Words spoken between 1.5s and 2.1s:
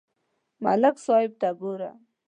گوره